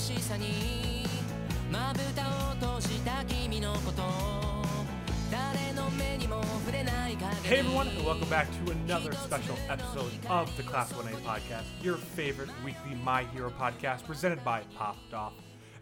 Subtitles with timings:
[0.00, 1.04] しさに
[1.70, 4.02] まぶたを閉じた君のこと
[5.30, 11.96] 誰の目にも触れない影 Hey everyone, and welcome back to another special episode of the Class 1A podcast, your
[11.96, 15.32] favorite weekly My Hero podcast presented by Popped Off.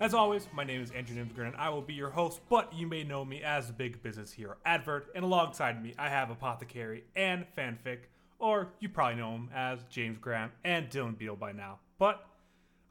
[0.01, 2.87] As always, my name is Andrew Nimsgren and I will be your host, but you
[2.87, 7.05] may know me as the Big Business Hero Advert, and alongside me I have Apothecary
[7.17, 7.99] and Fanfic,
[8.39, 11.79] or you probably know him as James Graham and Dylan Beetle by now.
[11.99, 12.25] But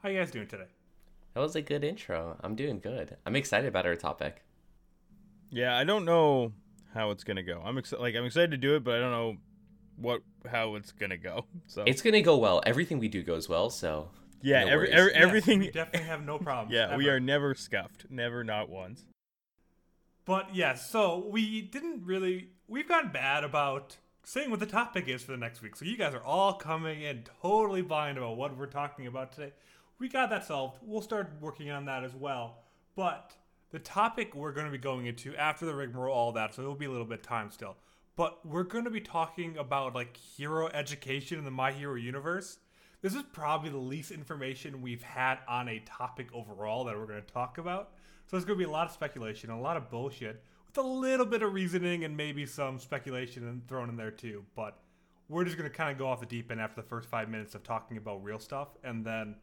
[0.02, 0.66] how you guys doing today?
[1.39, 2.35] That was a good intro.
[2.41, 3.15] I'm doing good.
[3.25, 4.43] I'm excited about our topic.
[5.49, 6.51] Yeah, I don't know
[6.93, 7.61] how it's gonna go.
[7.63, 8.01] I'm excited.
[8.01, 9.37] Like I'm excited to do it, but I don't know
[9.95, 10.21] what
[10.51, 11.45] how it's gonna go.
[11.67, 12.61] So It's gonna go well.
[12.65, 14.09] Everything we do goes well, so
[14.41, 14.99] yeah, no every, worries.
[14.99, 15.59] every, Yes, everything.
[15.59, 16.73] we definitely have no problems.
[16.75, 18.07] yeah, we are never scuffed.
[18.09, 19.05] Never, not once.
[20.25, 22.49] But yes, so we didn't really.
[22.67, 23.95] We've gotten bad about
[24.25, 25.77] saying what the topic is for the next week.
[25.77, 29.53] So you guys are all coming in totally blind about what we're talking about today.
[29.99, 30.79] We got that solved.
[30.81, 32.59] We'll start working on that as well.
[32.95, 33.33] But
[33.69, 36.75] the topic we're going to be going into after the rigmarole, all that, so it'll
[36.75, 37.75] be a little bit time still.
[38.15, 42.59] But we're going to be talking about like hero education in the My Hero universe.
[43.01, 47.21] This is probably the least information we've had on a topic overall that we're going
[47.21, 47.91] to talk about.
[48.27, 50.87] So there's going to be a lot of speculation, a lot of bullshit, with a
[50.87, 54.45] little bit of reasoning and maybe some speculation and thrown in there too.
[54.55, 54.77] But
[55.27, 57.29] we're just going to kind of go off the deep end after the first five
[57.29, 59.35] minutes of talking about real stuff, and then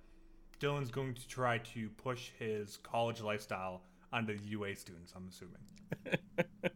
[0.59, 5.13] Dylan's going to try to push his college lifestyle onto the UA students.
[5.15, 6.21] I'm assuming.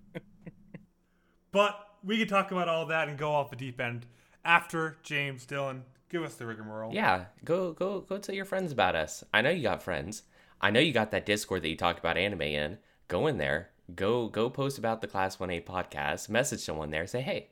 [1.53, 4.07] but we can talk about all that and go off the deep end
[4.45, 6.93] after James Dylan give us the rigmarole.
[6.93, 9.25] yeah, go go go tell your friends about us.
[9.33, 10.25] I know you got friends.
[10.61, 12.79] I know you got that Discord that you talked about anime in.
[13.09, 13.71] Go in there.
[13.95, 16.29] Go go post about the Class 1A podcast.
[16.29, 17.07] Message someone there.
[17.07, 17.49] Say, hey,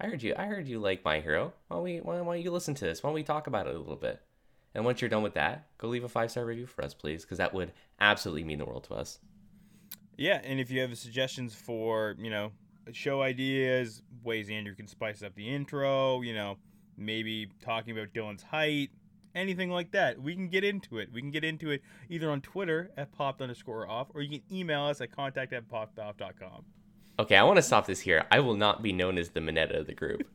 [0.00, 0.34] I heard you.
[0.36, 1.52] I heard you like My Hero.
[1.68, 3.02] Why don't we why, why don't you listen to this?
[3.02, 4.20] Why don't we talk about it a little bit?
[4.74, 7.22] And once you're done with that, go leave a five star review for us, please,
[7.22, 9.18] because that would absolutely mean the world to us.
[10.16, 12.52] Yeah, and if you have suggestions for you know
[12.92, 16.56] show ideas, ways Andrew can spice up the intro, you know,
[16.96, 18.90] maybe talking about Dylan's height,
[19.34, 21.12] anything like that, we can get into it.
[21.12, 24.56] We can get into it either on Twitter at popped underscore off, or you can
[24.56, 26.64] email us at contact at poppedoff.com.
[27.18, 28.24] Okay, I want to stop this here.
[28.30, 30.26] I will not be known as the Mineta of the group.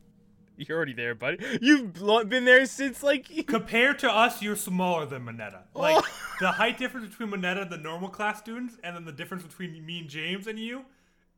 [0.68, 1.38] You're already there, buddy.
[1.60, 1.94] You've
[2.28, 5.62] been there since like Compared to us, you're smaller than Mineta.
[5.74, 5.80] Oh.
[5.80, 6.36] Like Oh.
[6.40, 9.84] the height difference between Mineta and the normal class students, and then the difference between
[9.84, 10.84] me and James and you,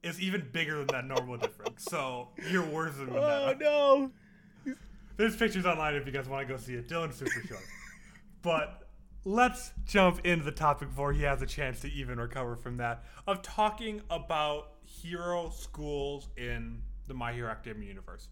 [0.03, 1.85] is even bigger than that normal difference.
[1.85, 3.55] So you're worse than oh, Mineta.
[3.63, 4.11] Oh
[4.65, 4.75] no.
[5.17, 6.89] There's pictures online if you guys want to go see it.
[6.89, 7.65] Dylan's super short.
[8.43, 8.89] but
[9.25, 13.05] let's jump into the topic before he has a chance to even recover from that
[13.27, 18.29] of talking about hero schools in the My Hero Academia universe.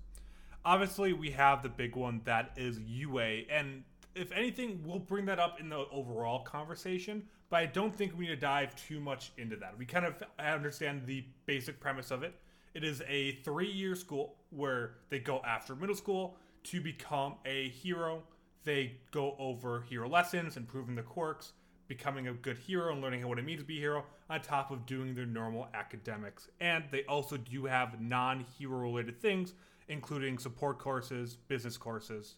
[0.66, 3.84] Obviously, we have the big one that is UA, and
[4.16, 7.22] if anything, we'll bring that up in the overall conversation.
[7.50, 9.78] But I don't think we need to dive too much into that.
[9.78, 12.34] We kind of understand the basic premise of it.
[12.74, 18.24] It is a three-year school where they go after middle school to become a hero.
[18.64, 21.52] They go over hero lessons, improving the quirks,
[21.86, 24.72] becoming a good hero, and learning what it means to be a hero, on top
[24.72, 26.48] of doing their normal academics.
[26.60, 29.54] And they also do have non-hero related things,
[29.88, 32.36] including support courses, business courses,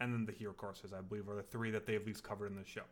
[0.00, 2.50] and then the hero courses, I believe, are the three that they at least covered
[2.50, 2.82] in the show.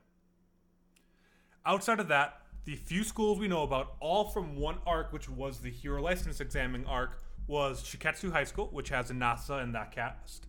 [1.64, 5.58] Outside of that, the few schools we know about, all from one arc, which was
[5.58, 10.46] the hero license examining arc, was Shiketsu High School, which has Inasa in that cast.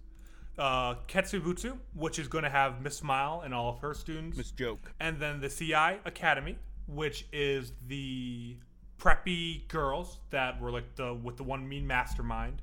[0.58, 4.38] Uh, Ketsubutsu, which is going to have Miss Smile and all of her students.
[4.38, 4.94] Miss Joke.
[5.00, 8.58] And then the Seiai Academy, which is the
[9.00, 12.62] preppy girls that were like the with the one mean mastermind.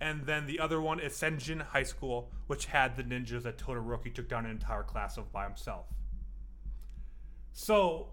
[0.00, 4.14] And then the other one is Senjin High School, which had the ninjas that Todoroki
[4.14, 5.86] took down an entire class of by himself.
[7.52, 8.08] So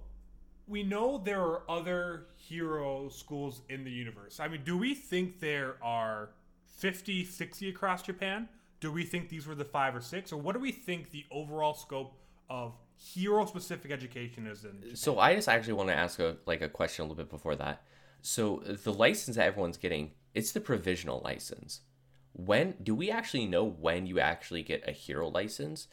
[0.68, 4.40] we know there are other hero schools in the universe.
[4.40, 6.32] I mean, do we think there are
[6.78, 8.50] 50, 60 across Japan?
[8.80, 10.32] Do we think these were the five or six?
[10.34, 12.20] Or what do we think the overall scope
[12.50, 14.96] of hero specific education is in Japan?
[14.96, 17.56] So I just actually want to ask a like a question a little bit before
[17.56, 17.82] that.
[18.22, 21.82] So the license that everyone's getting, it's the provisional license.
[22.38, 25.88] When do we actually know when you actually get a hero license?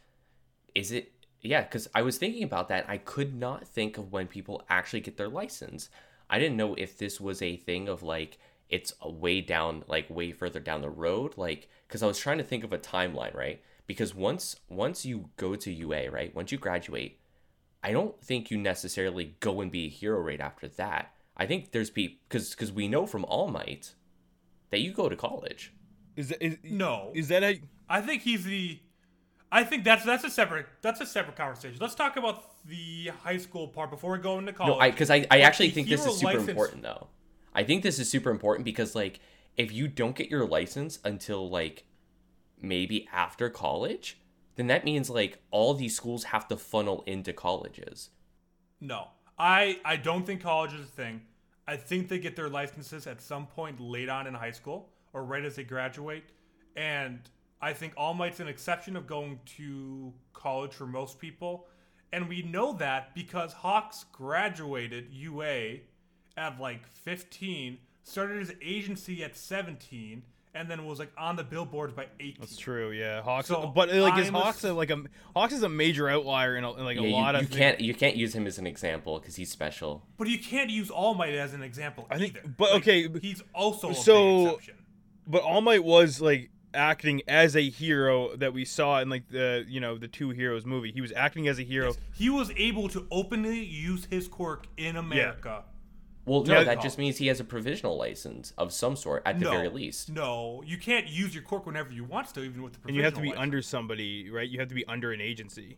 [0.74, 2.86] Is it yeah, because I was thinking about that.
[2.88, 5.90] I could not think of when people actually get their license.
[6.30, 8.38] I didn't know if this was a thing of like
[8.68, 12.44] it's way down, like way further down the road, like because I was trying to
[12.44, 13.62] think of a timeline, right?
[13.86, 17.20] Because once once you go to UA, right, once you graduate,
[17.82, 21.14] I don't think you necessarily go and be a hero right after that.
[21.36, 23.94] I think there's people because because we know from All Might
[24.70, 25.72] that you go to college.
[26.16, 27.10] Is that is, No.
[27.14, 28.80] Is that a I think he's the.
[29.52, 31.78] I think that's that's a separate that's a separate conversation.
[31.80, 34.74] Let's talk about the high school part before we go into college.
[34.74, 37.08] No, I because I, I But actually think this is super license- important though.
[37.54, 39.20] I think this is super important because like
[39.56, 41.84] if you don't get your license until like
[42.60, 44.18] maybe after college,
[44.56, 48.10] then that means like all these schools have to funnel into colleges.
[48.80, 49.08] No,
[49.38, 51.22] I I don't think college is a thing.
[51.66, 55.24] I think they get their licenses at some point late on in high school or
[55.24, 56.24] right as they graduate,
[56.76, 57.20] and
[57.62, 61.66] I think All Might's an exception of going to college for most people,
[62.12, 65.76] and we know that because Hawks graduated UA
[66.36, 70.22] at like 15, started his agency at 17,
[70.56, 72.36] and then was like on the billboards by 18.
[72.40, 72.90] That's true.
[72.92, 73.48] Yeah, Hawks.
[73.48, 75.02] So, but like, is I'm a Hawks s- a, like a
[75.34, 77.48] Hawks is a major outlier in, a, in like Yeah, a you, lot you of.
[77.48, 80.02] thi- can't you can't use him as an example because he's special.
[80.16, 82.48] But you can't use All Might as an example I think- either.
[82.56, 84.74] but Like, okay, he's also a so- big exception.
[85.26, 89.64] But All Might was like acting as a hero that we saw in like the
[89.68, 90.92] you know the Two Heroes movie.
[90.92, 91.94] He was acting as a hero.
[92.14, 95.64] He was able to openly use his quirk in America.
[96.26, 99.38] Well, no, Yeah, that just means he has a provisional license of some sort at
[99.38, 100.10] the no, very least.
[100.10, 103.04] No, you can't use your quirk whenever you want to, even with the And you
[103.04, 103.42] have to be license.
[103.42, 104.48] under somebody, right?
[104.48, 105.76] You have to be under an agency,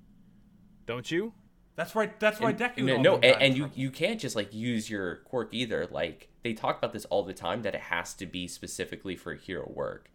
[0.86, 1.32] don't you?
[1.76, 2.18] That's right.
[2.18, 2.78] That's why And- Deku.
[2.84, 5.86] no, and no and, and you you can't just like use your quirk either.
[5.90, 9.34] Like they talk about this all the time that it has to be specifically for
[9.34, 10.10] hero work.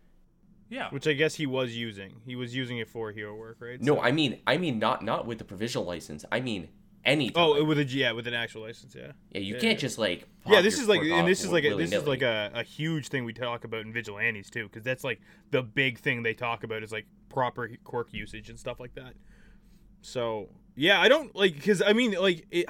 [0.70, 0.90] yeah.
[0.90, 2.22] Which I guess he was using.
[2.26, 3.80] He was using it for hero work, right?
[3.82, 6.26] No, So- I mean I mean not not with the provisional license.
[6.32, 6.70] I mean
[7.04, 7.32] any.
[7.36, 9.14] Oh, with a yeah, with an actual license, yeah.
[9.32, 9.80] yeah, you yeah, can't yeah.
[9.80, 10.28] just like.
[10.48, 12.62] yeah, this your is like, and this is like, a, this is like a, a
[12.64, 15.20] huge thing we talk about in Vigilantes too, because that's like
[15.50, 19.14] the big thing they talk about is like proper quirk usage and stuff like that.
[20.02, 22.66] So yeah, I don't like because I mean like it,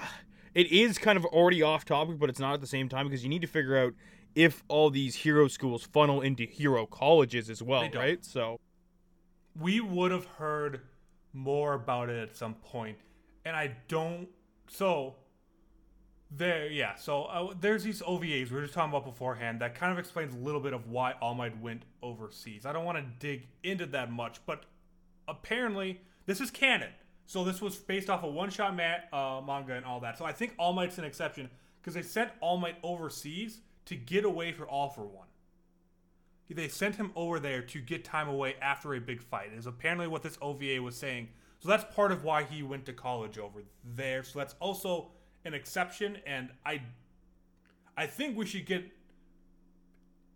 [0.53, 3.23] it is kind of already off topic, but it's not at the same time because
[3.23, 3.93] you need to figure out
[4.35, 8.23] if all these hero schools funnel into hero colleges as well, right?
[8.23, 8.59] So
[9.59, 10.81] we would have heard
[11.33, 12.97] more about it at some point,
[13.45, 14.27] and I don't.
[14.67, 15.15] So
[16.29, 16.95] there, yeah.
[16.95, 20.33] So uh, there's these OVAs we were just talking about beforehand that kind of explains
[20.33, 22.65] a little bit of why All Might went overseas.
[22.65, 24.63] I don't want to dig into that much, but
[25.27, 26.91] apparently this is canon.
[27.25, 30.17] So this was based off a one-shot ma- uh, manga and all that.
[30.17, 31.49] So I think All Might's an exception
[31.81, 35.27] because they sent All Might overseas to get away for All for One.
[36.49, 39.51] They sent him over there to get time away after a big fight.
[39.55, 41.29] Is apparently what this OVA was saying.
[41.59, 43.61] So that's part of why he went to college over
[43.95, 44.23] there.
[44.23, 45.11] So that's also
[45.45, 46.81] an exception, and I,
[47.97, 48.83] I think we should get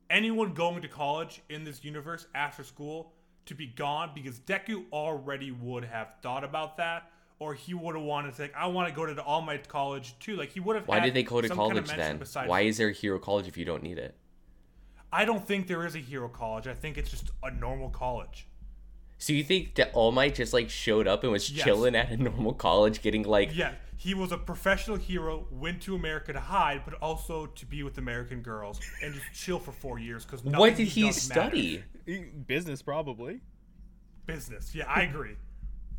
[0.10, 3.14] anyone going to college in this universe after school
[3.46, 8.04] to be gone because Deku already would have thought about that, or he would have
[8.04, 10.60] wanted to say, "I want to go to the All Might College too." Like he
[10.60, 10.88] would have.
[10.88, 12.48] Why did they go to some kind of college then?
[12.48, 14.16] Why is there a hero college if you don't need it?
[15.12, 16.68] I don't think there is a hero college.
[16.68, 18.48] I think it's just a normal college.
[19.18, 21.64] So you think that All Might just like showed up and was Yes.
[21.66, 25.96] chilling at a normal college, getting like Yeah, he was a professional hero, went to
[25.96, 30.00] America to hide, but also to be with American girls and just chill for four
[30.00, 30.26] years.
[30.26, 31.84] Because what did he study?
[32.46, 33.42] business probably.
[34.26, 34.74] Business.
[34.76, 35.36] Yeah, I agree.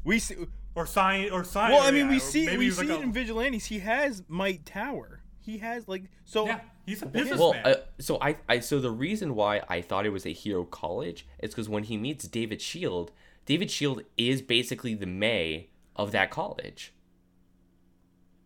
[0.05, 0.37] We see.
[0.77, 1.33] Or science.
[1.33, 1.75] Or science.
[1.75, 3.65] Well, I mean, yeah, we or see we see like it a- in Vigilantes.
[3.67, 5.21] He has Might Tower.
[5.41, 6.47] He has like so.
[6.47, 7.39] Yeah, he's a businessman.
[7.39, 10.65] Well, uh, so I, I, so the reason why I thought it was a hero
[10.65, 13.11] college is because when he meets David Shield,
[13.45, 16.93] David Shield is basically the Mei of that college.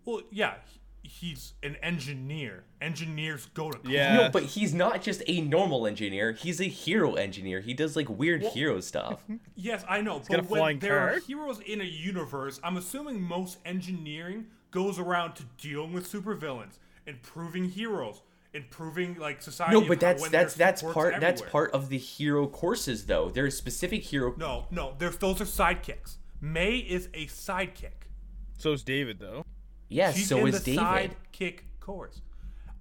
[0.04, 0.54] well, yeah,
[1.02, 2.64] he's an engineer.
[2.80, 3.92] Engineers go to college.
[3.94, 4.16] Yeah.
[4.16, 6.32] No, but he's not just a normal engineer.
[6.32, 7.60] He's a hero engineer.
[7.60, 9.22] He does like weird hero stuff.
[9.56, 10.20] Yes, I know.
[10.20, 14.46] got But a when flying there are heroes in a universe, I'm assuming most engineering
[14.70, 19.80] goes around to dealing with supervillains, and proving heroes, improving like society.
[19.80, 23.28] No, but that's that's that's supports part that's part of the hero courses though.
[23.30, 24.34] There's specific hero.
[24.36, 26.16] No, no, there's those are sidekicks.
[26.40, 28.08] Mei is a sidekick.
[28.58, 29.44] So is David though.
[29.88, 31.16] Yes, She's so in is the David.
[31.32, 32.20] sidekick course.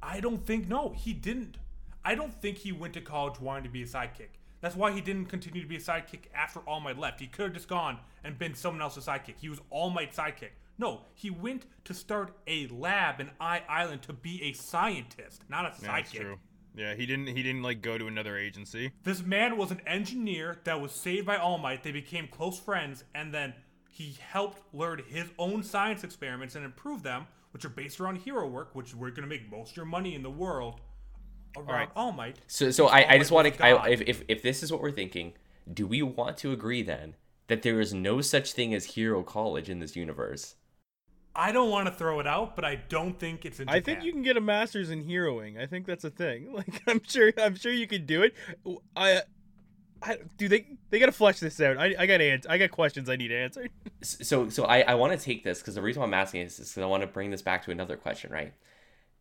[0.01, 1.57] I don't think no, he didn't.
[2.05, 4.29] I don't think he went to college wanting to be a sidekick.
[4.61, 7.19] That's why he didn't continue to be a sidekick after All Might left.
[7.19, 9.35] He could have just gone and been someone else's sidekick.
[9.39, 10.51] He was All Might sidekick.
[10.79, 15.65] No, he went to start a lab in I Island to be a scientist, not
[15.65, 16.39] a Yeah, that's true.
[16.73, 17.27] Yeah, he didn't.
[17.27, 18.93] He didn't like go to another agency.
[19.03, 21.83] This man was an engineer that was saved by All Might.
[21.83, 23.53] They became close friends, and then
[23.89, 28.47] he helped learn his own science experiments and improve them, which are based around hero
[28.47, 30.79] work, which we're going to make most of your money in the world
[31.57, 31.89] around right.
[31.97, 32.37] All Might.
[32.47, 33.65] So so I, I just want to.
[33.65, 35.33] I, if, if if this is what we're thinking,
[35.71, 37.15] do we want to agree then
[37.47, 40.55] that there is no such thing as hero college in this universe?
[41.39, 44.03] I don't want to throw it out, but I don't think it's in I think
[44.03, 45.57] you can get a master's in heroing.
[45.57, 46.53] I think that's a thing.
[46.59, 47.31] Like I'm sure.
[47.37, 48.35] I'm sure you could do it.
[48.95, 49.21] I.
[50.01, 51.77] I, dude, they they gotta flesh this out.
[51.77, 53.69] I, I got ans- I got questions I need answered.
[54.01, 56.57] so so I, I want to take this because the reason why I'm asking is
[56.57, 58.53] because I want to bring this back to another question, right?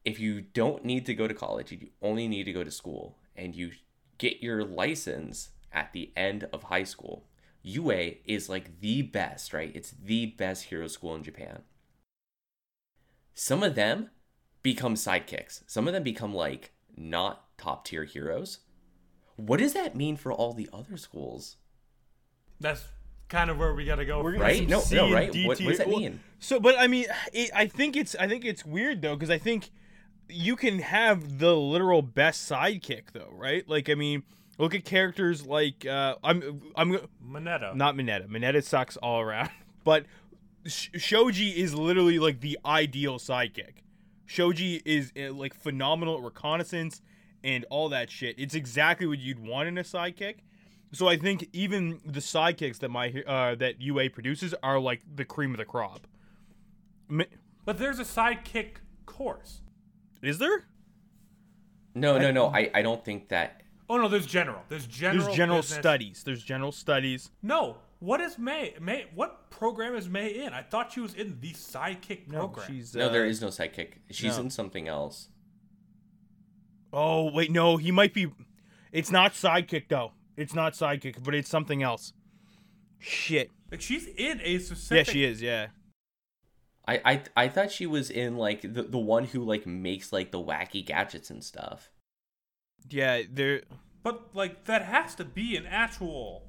[0.05, 3.17] If you don't need to go to college, you only need to go to school,
[3.37, 3.73] and you
[4.19, 7.25] get your license at the end of high school,
[7.63, 9.73] UA is like the best, right?
[9.75, 11.63] It's the best hero school in Japan.
[13.41, 14.11] Some of them
[14.65, 15.63] become sidekicks.
[15.69, 18.59] Some of them become like not top tier heroes.
[19.37, 21.57] What does that mean for all the other schools?
[22.59, 22.85] That's
[23.29, 24.19] kind of where we got to go.
[24.25, 24.69] We're from gonna Right?
[24.69, 25.29] No, C no, right?
[25.29, 26.21] What- what does tier- that well, mean?
[26.41, 29.39] So, but I mean, it, I think it's I think it's weird though because I
[29.39, 29.71] think
[30.29, 33.67] you can have the literal best sidekick though, right?
[33.69, 34.25] Like, I mean,
[34.59, 37.77] look at characters like uh, I'm I'm Mineta.
[37.77, 38.27] not Mineta.
[38.29, 39.51] Mineta sucks all around,
[39.85, 40.28] but Sh-
[40.67, 43.83] Shoji is literally like the ideal sidekick.
[44.27, 47.01] Shoji is uh, like phenomenal at reconnaissance
[47.43, 48.35] and all that shit.
[48.39, 50.37] It's exactly what you'd want in a sidekick.
[50.93, 55.25] So I think even the sidekicks that my uh, that UA produces are like the
[55.25, 56.07] cream of the crop.
[57.09, 59.61] But there's a sidekick course.
[60.23, 60.65] Is there?
[61.95, 62.47] No, no, no.
[62.47, 63.63] I, I don't think that.
[63.91, 64.63] Oh no, there's general.
[64.69, 65.25] There's general.
[65.25, 65.79] There's general business.
[65.79, 66.23] studies.
[66.25, 67.31] There's general studies.
[67.43, 67.77] No.
[68.01, 68.75] What is Mei?
[68.81, 69.07] Mei.
[69.15, 70.53] What program is Mei in?
[70.53, 72.67] I thought she was in the sidekick No, program.
[72.69, 73.95] she's No, uh, there is no sidekick.
[74.11, 74.45] She's no.
[74.45, 75.29] in something else.
[76.93, 78.29] Oh wait, no, he might be.
[78.93, 80.13] It's not sidekick though.
[80.37, 82.13] It's not sidekick, but it's something else.
[82.99, 83.51] Shit.
[83.71, 85.07] Like she's in a specific.
[85.09, 85.43] Yeah, she is.
[85.43, 85.67] Yeah.
[86.87, 90.31] I, I I thought she was in like the, the one who like makes like
[90.31, 91.91] the wacky gadgets and stuff.
[92.89, 93.63] Yeah, there.
[94.03, 96.45] But like that has to be an actual.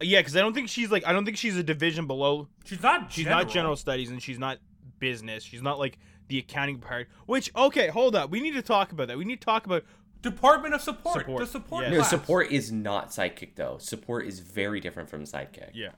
[0.00, 2.48] Yeah, because I don't think she's like I don't think she's a division below.
[2.64, 3.12] She's not.
[3.12, 3.44] She's general.
[3.44, 4.58] not general studies and she's not
[4.98, 5.42] business.
[5.42, 5.98] She's not like
[6.28, 7.08] the accounting part.
[7.26, 8.30] Which okay, hold up.
[8.30, 9.16] We need to talk about that.
[9.18, 9.84] We need to talk about
[10.22, 11.20] Department of Support.
[11.20, 11.84] Support, The support.
[11.84, 11.90] yeah.
[11.90, 13.78] No, support is not sidekick though.
[13.78, 15.70] Support is very different from sidekick.
[15.74, 15.90] yeah,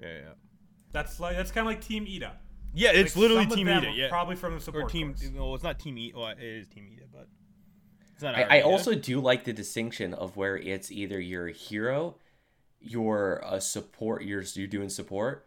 [0.00, 0.20] yeah, yeah.
[0.92, 2.32] That's like that's kind of like Team Ida.
[2.76, 3.90] Yeah, it's Like, literally Team them Ida.
[3.92, 4.88] Yeah, Probably from the or support.
[4.90, 5.14] Team.
[5.14, 5.30] course.
[5.34, 6.18] Well, it's not Team Ida.
[6.18, 7.28] Well, it is Team Ida, but
[8.14, 8.34] it's not.
[8.36, 12.16] I, I also do like the distinction of where it's either you're a hero,
[12.84, 15.46] you're a support, you're you're doing support,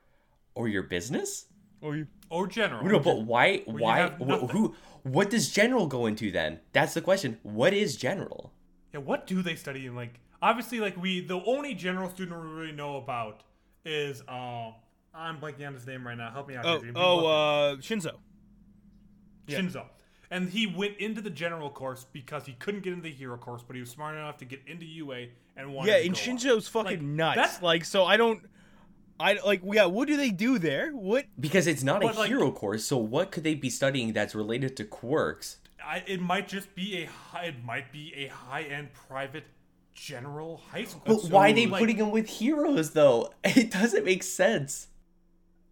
[0.55, 1.45] or your business.
[1.81, 2.07] Or you.
[2.29, 2.83] Or general.
[2.83, 3.63] No, but why?
[3.65, 4.09] Why?
[4.09, 4.75] wh- who?
[5.03, 6.59] What does general go into then?
[6.73, 7.37] That's the question.
[7.43, 8.51] What is general?
[8.93, 12.47] Yeah, what do they study in like obviously like we the only general student we
[12.47, 13.43] really know about
[13.85, 14.73] is um
[15.13, 16.29] I'm blanking on his name right now.
[16.31, 16.65] Help me out.
[16.65, 16.95] Oh, Adrian.
[16.95, 18.11] oh, uh, Shinso.
[19.47, 19.59] yeah.
[19.59, 19.85] Shinso.
[20.29, 23.63] And he went into the general course because he couldn't get into the hero course,
[23.65, 25.27] but he was smart enough to get into UA
[25.57, 26.71] and wanted Yeah, to and go Shinso's up.
[26.85, 27.35] fucking Like, nuts.
[27.35, 28.41] that's- Like, so I don't.
[29.19, 29.61] I like.
[29.65, 30.91] Yeah, what do they do there?
[30.91, 31.25] What?
[31.39, 34.77] Because it's not a like- hero course, so what could they be studying that's related
[34.77, 35.57] to quirks?
[35.83, 39.45] I, it might just be a high, it might be a high end private
[39.95, 41.01] general high school.
[41.05, 43.33] But So, why are they like, putting them with heroes though?
[43.43, 44.87] It doesn't make sense.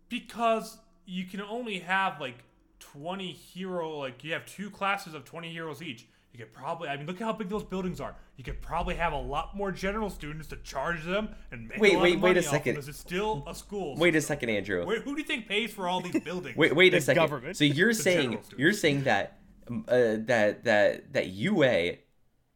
[0.10, 2.40] because you can only have like
[2.80, 6.98] 20 hero like you have two classes of 20 heroes each you could probably i
[6.98, 9.72] mean look at how big those buildings are you could probably have a lot more
[9.72, 12.40] general students to charge them and make Wait, a lot wait, of wait a money
[12.40, 12.78] off them, second.
[12.78, 14.86] as it's still a school Wait a second, Andrew.
[14.86, 17.24] Wait, who do you think pays for all these buildings Wait, wait a second.
[17.24, 17.56] government.
[17.56, 19.38] So you're saying you're saying that
[19.70, 21.94] um, uh, that that that UA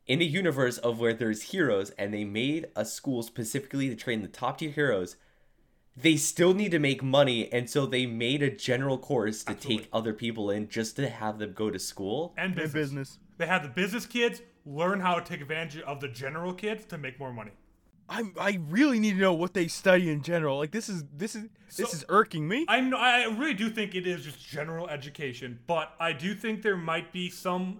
[0.08, 4.22] in a universe of where there's heroes and they made a school specifically to train
[4.22, 5.16] the top tier heroes,
[5.96, 9.84] they still need to make money and so they made a general course to Absolutely.
[9.84, 12.34] take other people in just to have them go to school.
[12.38, 13.18] and Their business.
[13.18, 13.20] business.
[13.40, 16.98] They have the business kids learn how to take advantage of the general kids to
[17.00, 17.52] make more money
[18.10, 20.58] I I really need to know what they study in general.
[20.58, 22.66] Like this is this is this is irking me.
[22.68, 26.64] I know, I really do think it is just general education, but I do think
[26.64, 27.80] there might be some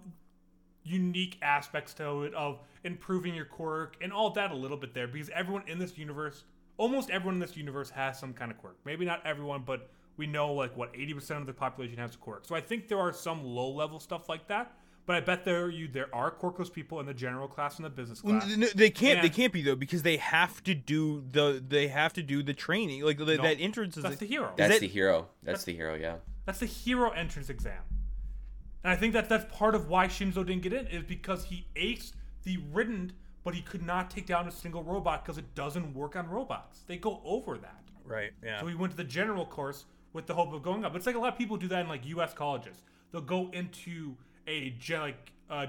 [0.84, 5.08] unique aspects to it of improving your quirk and all that a little bit there
[5.08, 6.44] because everyone in this universe,
[6.78, 8.78] almost everyone in this universe has some kind of quirk.
[8.86, 12.46] Maybe not everyone, but we know like what 80% of the population has a quirk.
[12.46, 14.74] So I think there are some low level stuff like that,
[15.10, 17.90] but I bet there you there are quirkless people in the general class and the
[17.90, 18.54] business Well, class.
[18.54, 19.24] n- n- they can't.
[19.24, 21.64] They can't be though because they have to do the.
[21.68, 23.02] They have to do the training.
[23.02, 24.04] Like the, No, that entrance is.
[24.04, 24.54] That's the hero.
[24.56, 25.28] That's that- the hero.
[25.42, 26.18] That's the hero, yeah.
[26.46, 27.82] That's the hero entrance exam.
[28.84, 31.66] And I think that that's part of why Shinso didn't get in is because he
[31.76, 32.12] aced
[32.44, 33.12] the ridden,
[33.44, 36.82] but he could not take down a single robot because it doesn't work on robots.
[36.86, 37.82] They go over that.
[38.06, 38.30] right.
[38.44, 38.60] Yeah.
[38.60, 40.96] So he went to the general course with the hope of going up.
[40.96, 42.32] It's like a lot of people do that in like U.S.
[42.36, 42.84] colleges.
[43.12, 44.16] They'll go into
[44.50, 45.68] a gen like uh,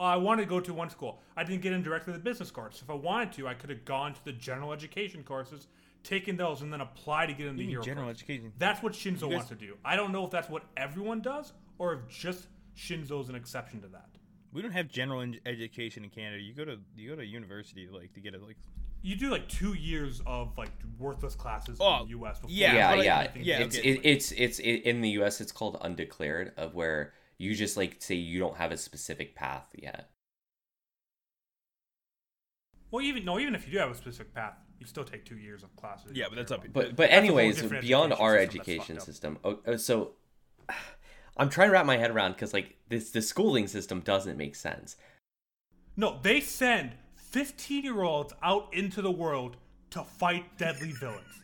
[0.00, 1.20] I wanted to go to one school.
[1.36, 2.80] I didn't get in directly to the business course.
[2.82, 5.66] If I wanted to, I could have gone to the general education courses,
[6.02, 8.18] taken those, and then apply to get in the hero general course.
[8.18, 8.52] education.
[8.58, 9.76] That's what Shinso guys- wants to do.
[9.84, 13.88] I don't know if that's what everyone does or if just Shinso's an exception to
[13.88, 14.08] that.
[14.52, 16.40] We don't have general en- education in Canada.
[16.42, 18.56] You go to you go to university like to get a like.
[19.02, 22.38] You do like two years of like worthless classes Oh, in the U.S.
[22.38, 23.28] Before yeah, yeah, yeah.
[23.34, 23.88] yeah, it's okay.
[23.90, 25.42] it, it's it's it, in the U.S.
[25.42, 29.66] It's called undeclared, of where you just like say you don't have a specific path
[29.74, 30.10] yet.
[32.90, 35.36] Well, even no, even if you do have a specific path, you still take two
[35.36, 36.12] years of classes.
[36.14, 39.38] Yeah, but that's up- But but That's anyways, beyond education our system education fucked system,
[39.44, 40.12] oh, oh, so
[41.36, 44.54] I'm trying to wrap my head around because like this the schooling system doesn't make
[44.54, 44.96] sense.
[45.96, 49.56] No, they send 15 year olds out into the world
[49.90, 51.42] to fight deadly villains.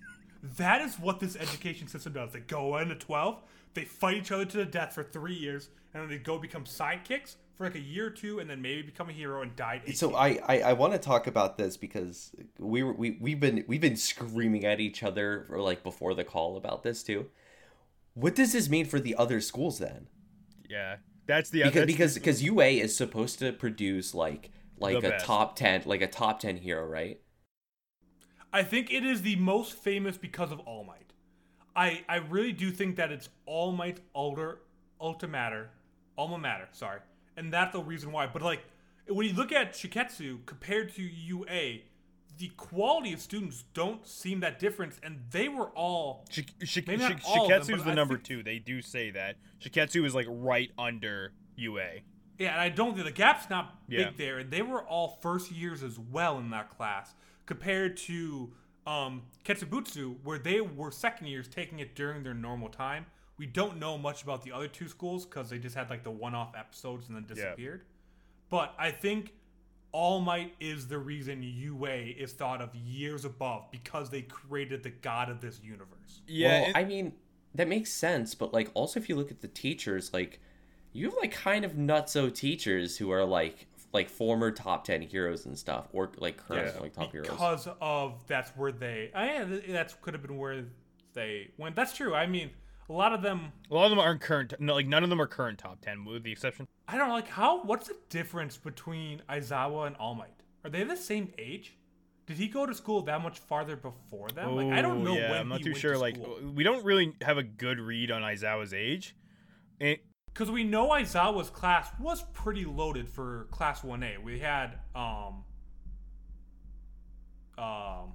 [0.57, 2.33] That is what this education system does.
[2.33, 3.43] They go into 12,
[3.75, 6.65] they fight each other to the death for three years, and then they go become
[6.65, 9.83] sidekicks for like a year or two, and then maybe become a hero and die.
[9.95, 13.65] So I I, I want to talk about this because we were we we've been
[13.69, 17.27] we've been screaming at each other for like before the call about this too.
[18.15, 20.09] What does this mean for the other schools then?
[20.69, 20.97] Yeah,
[21.27, 25.11] that's the because that's because the- because UA is supposed to produce like like a
[25.11, 25.25] best.
[25.27, 27.21] top 10 like a top 10 hero, right?
[28.53, 31.10] I think it is the most famous because of All Might.
[31.77, 34.61] I I really do think that it's All Might Alter
[35.01, 35.71] Ultra Matter,
[36.19, 37.01] Alma Matter, sorry,
[37.37, 38.27] and that's the reason why.
[38.27, 38.61] But like
[39.09, 41.81] when you look at Shiketsu compared to UA,
[42.39, 47.03] the quality of students don't seem that different, and they were all Shi- Shi- Maybe
[47.03, 48.43] not Shi- all of them, Shiketsu's the I number think- two.
[48.43, 52.03] They do say that Shiketsu is like right under UA.
[52.39, 54.39] Yeah, and I don't think the gap's not big there.
[54.39, 58.53] And they were all first years as well in that class compared to
[58.87, 63.07] um, Ketsubutsu, where they were second years taking it during their normal time.
[63.37, 66.11] We don't know much about the other two schools because they just had like the
[66.11, 67.35] one off episodes and then Yeah.
[67.35, 67.85] disappeared.
[68.51, 69.33] But I think
[69.93, 74.91] All Might is the reason UA is thought of years above because they created the
[74.91, 76.21] god of this universe.
[76.27, 77.13] Yeah, well, and- I mean,
[77.55, 80.41] that makes sense, but like also if you look at the teachers, like
[80.93, 85.47] you have like kind of nutso teachers who are like like former top 10 heroes
[85.47, 86.81] and stuff or like current Yeah.
[86.81, 87.29] like top heroes.
[87.31, 89.11] because of that's where they.
[89.15, 90.65] Oh yeah, th- that could have been where
[91.15, 91.75] they went.
[91.77, 92.15] That's true.
[92.15, 92.51] I mean,
[92.89, 93.53] a lot of them.
[93.71, 94.55] a lot of them aren't current.
[94.61, 96.67] No, like none of them are current top ten, with the exception.
[96.89, 97.63] I don't know, like how.
[97.63, 100.29] What's the difference between Aizawa and All Might?
[100.65, 101.75] Are they the same age?
[102.27, 104.55] Did he go to school that much farther before them?
[104.55, 105.93] Like I don't Oh, know Yeah, when I'm not he too went sure.
[105.95, 106.17] To Like
[106.55, 109.17] we don't really have a good read on Aizawa's age.
[109.81, 109.99] And
[110.33, 114.23] Because we know Aizawa's class was pretty loaded for Class 1A.
[114.23, 115.45] We had, um,
[117.59, 118.13] um,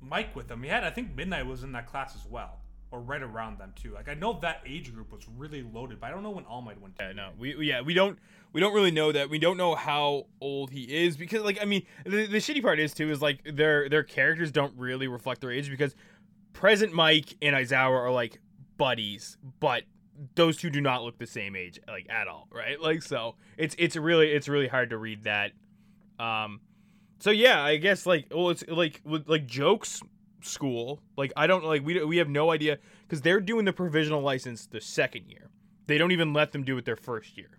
[0.00, 0.60] Mike with them.
[0.60, 2.60] We had, I think Midnight was in that class as well.
[2.92, 3.92] Or right around them, too.
[3.94, 6.62] Like, I know that age group was really loaded, but I don't know when All
[6.62, 7.04] Might went to.
[7.06, 8.16] Yeah, no, we we- yeah we don't
[8.52, 9.28] we don't really know that.
[9.28, 12.78] We don't know how old he is because like I mean the, the shitty part
[12.78, 15.96] is too is like their their characters don't really reflect their age because
[16.52, 18.38] present Mike and Aizawa are like
[18.78, 19.82] buddies, but
[20.34, 22.80] those two do not look the same age like at all, right?
[22.80, 25.52] Like so it's it's really it's really hard to read that.
[26.18, 26.60] Um,
[27.18, 30.00] so yeah, I guess like well it's like with like jokes
[30.42, 34.22] school like I don't like we we have no idea because they're doing the provisional
[34.22, 35.50] license the second year.
[35.86, 37.58] They don't even let them do it their first year.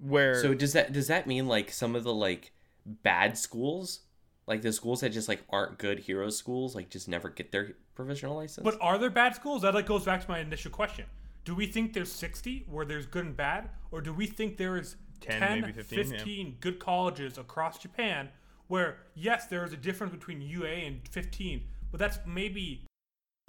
[0.00, 2.52] Where So does that does that mean like some of the like
[2.86, 4.00] bad schools,
[4.48, 7.74] like the schools that just like aren't good hero schools, like just never get their
[7.94, 8.64] provisional license?
[8.64, 9.62] But are there bad schools?
[9.62, 11.04] That like goes back to my initial question.
[11.44, 13.70] Do we think there's 60 where there's good and bad?
[13.90, 16.52] Or do we think there is 10, 10, maybe 15, 15, yeah.
[16.60, 18.30] good colleges across Japan
[18.68, 22.84] where, yes, there is a difference between UA and 15, but that's maybe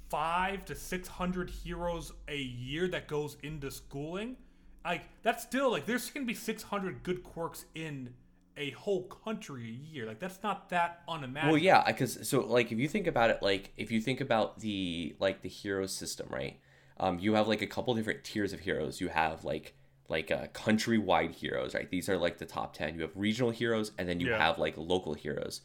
[0.08, 4.36] five to 600 heroes a year that goes into schooling?
[4.84, 8.14] Like, that's still, like, there's going to be 600 good quirks in
[8.56, 10.06] a whole country a year.
[10.06, 11.54] Like, that's not that unimaginable.
[11.54, 14.60] Well, yeah, because so like if you think about it, like if you think about
[14.60, 16.58] the like the hero system, right?
[16.98, 19.00] Um, you have like a couple different tiers of heroes.
[19.00, 19.74] You have like
[20.08, 21.88] like uh, countrywide heroes, right?
[21.88, 22.94] These are like the top ten.
[22.96, 24.38] You have regional heroes, and then you Yeah.
[24.38, 25.60] have like local heroes.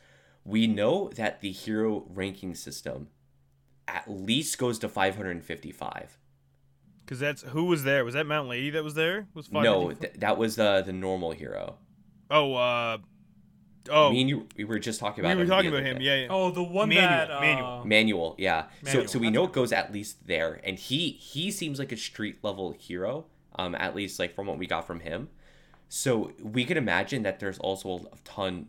[0.45, 3.07] We know that the hero ranking system
[3.87, 6.17] at least goes to 555.
[7.03, 8.03] because that's who was there?
[8.05, 9.27] Was that Mount Lady that was there?
[9.33, 11.77] Was No, th- that was the the normal hero.
[12.31, 12.97] Oh uh
[13.89, 15.29] oh Me and you, we were just talking about.
[15.29, 15.37] we about.
[15.39, 16.01] were him talking about him.
[16.01, 16.27] Yeah, yeah.
[16.29, 17.31] Oh, the one Manual, that.
[17.31, 17.85] Uh, manual.
[17.85, 18.65] Manual, yeah.
[18.83, 21.91] Manual, So so we know it goes at least there, and he he seems like
[21.91, 25.29] a street level hero, um, at least like from what we got from him.
[25.87, 28.67] So we could imagine that there's also a ton,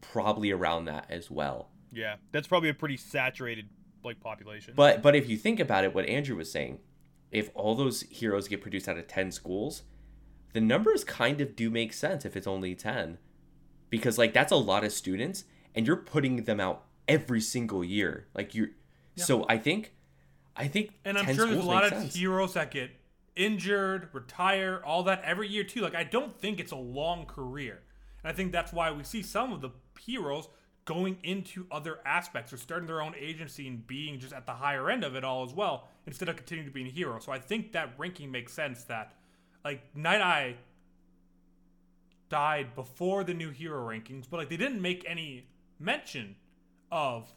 [0.00, 1.70] probably around that as well.
[1.92, 2.16] yeah.
[2.30, 3.68] That's probably a pretty saturated
[4.04, 4.74] like population.
[4.76, 6.78] But but if you think about it, what Andrew was saying,
[7.32, 9.82] if all those heroes get produced out of ten schools,
[10.52, 13.18] the numbers kind of do make sense if it's only ten,
[13.90, 18.26] because like that's a lot of students, and you're putting them out every single year.
[18.34, 18.70] Like you're,
[19.16, 19.94] so I think,
[20.56, 22.14] I think, And I'm sure there's a lot of sense.
[22.14, 22.90] heroes that get
[23.36, 25.80] injured, retire, all that every year too.
[25.80, 27.80] Like I don't think it's a long career.
[28.22, 30.48] And I think that's why we see some of the heroes
[30.84, 34.90] going into other aspects or starting their own agency and being just at the higher
[34.90, 37.18] end of it all as well, instead of continuing to be a hero.
[37.20, 39.12] So I think that ranking makes sense that
[39.68, 40.54] like Night Eye
[42.30, 45.46] died before the new hero rankings, but like they didn't make any
[45.78, 46.36] mention
[46.90, 47.34] of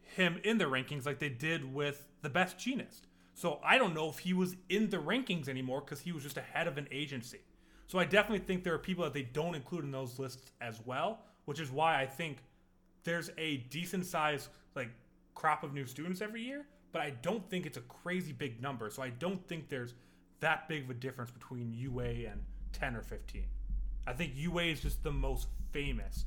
[0.00, 3.02] him in the rankings like they did with the Best Jeanist.
[3.34, 6.38] So I don't know if he was in the rankings anymore because he was just
[6.38, 7.40] ahead of an agency.
[7.88, 10.80] So I definitely think there are people that they don't include in those lists as
[10.86, 12.38] well, which is why I think
[13.04, 14.88] there's a decent sized like
[15.34, 18.88] crop of new students every year, but I don't think it's a crazy big number.
[18.88, 19.92] So I don't think there's
[20.40, 23.44] that big of a difference between UA and 10 or 15.
[24.06, 26.24] I think UA is just the most famous.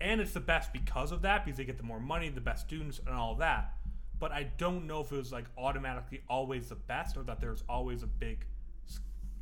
[0.00, 2.66] And it's the best because of that, because they get the more money, the best
[2.66, 3.74] students, and all that.
[4.18, 7.62] But I don't know if it was like automatically always the best or that there's
[7.68, 8.46] always a big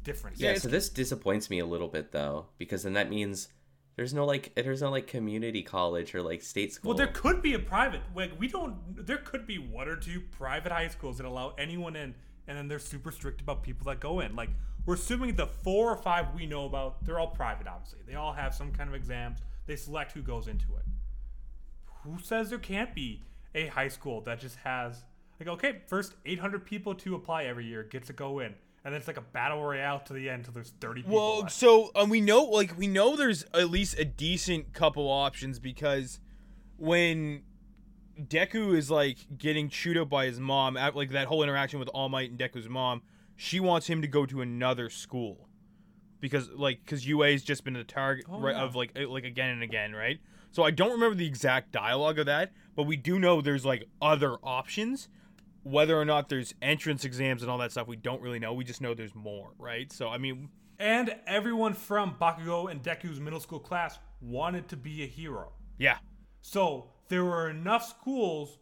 [0.02, 0.40] difference.
[0.40, 3.48] Yeah, so this disappoints me a little bit though, because then that means
[3.96, 6.90] there's no like there's no like community college or like state school.
[6.90, 8.00] Well, there could be a private.
[8.14, 9.06] Like we don't.
[9.06, 12.14] There could be one or two private high schools that allow anyone in,
[12.50, 14.34] and then they're super strict about people that go in.
[14.34, 14.50] Like
[14.84, 17.68] we're assuming the four or five we know about, they're all private.
[17.68, 19.38] Obviously, they all have some kind of exams.
[19.66, 20.84] They select who goes into it.
[22.02, 23.22] Who says there can't be
[23.54, 25.04] a high school that just has
[25.38, 28.52] like okay, first 800 people to apply every year gets to go in,
[28.84, 31.16] and then it's like a battle royale to the end until there's 30 people.
[31.16, 31.52] Well, left.
[31.52, 36.18] so um, we know, like, we know there's at least a decent couple options because
[36.78, 37.42] when
[38.18, 41.88] Deku is like getting chewed up by his mom, at, like that whole interaction with
[41.88, 43.02] All Might and Deku's mom,
[43.36, 45.48] she wants him to go to another school
[46.20, 48.62] because, like, because UA's just been the target Oh, right, yeah.
[48.62, 50.18] of like, like again and again, right?
[50.52, 53.84] So I don't remember the exact dialogue of that, but we do know there's like
[54.02, 55.08] other options.
[55.62, 58.52] Whether or not there's entrance exams and all that stuff, we don't really know.
[58.54, 59.92] We just know there's more, right?
[59.92, 65.02] So I mean, and everyone from Bakugo and Deku's middle school class wanted to be
[65.02, 65.52] a hero.
[65.78, 65.98] yeah,
[66.40, 68.56] So there were enough schools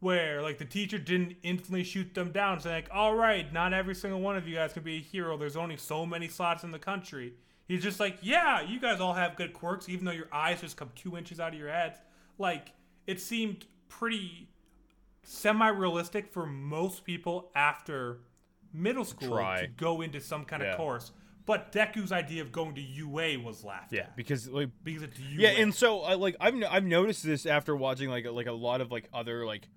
[0.00, 3.94] where like the teacher didn't instantly shoot them down, saying like, "All right, not every
[3.94, 5.36] single one of you guys can be a hero.
[5.38, 7.32] There's only so many slots in the country."
[7.68, 10.76] He's just like, "Yeah, you guys all have good quirks, even though your eyes just
[10.76, 11.98] come two inches out of your heads."
[12.36, 12.72] Like
[13.06, 14.48] it seemed pretty
[15.22, 18.18] semi-realistic for most people after
[18.72, 19.60] middle school Try.
[19.62, 20.70] to go into some kind Yeah.
[20.70, 21.12] of course.
[21.44, 25.18] But Deku's idea of going to UA was laughed yeah, at because like because it's
[25.18, 25.42] UA.
[25.42, 28.80] yeah, and so I like I've I've noticed this after watching like like a lot
[28.80, 29.68] of like other like,